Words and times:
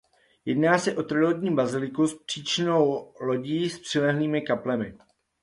Jedná 0.45 0.77
se 0.79 0.93
na 0.93 1.03
trojlodní 1.03 1.55
baziliku 1.55 2.07
s 2.07 2.23
příčnou 2.25 3.13
lodí 3.19 3.69
s 3.69 3.79
přilehlými 3.79 4.41
kaplemi. 4.41 4.97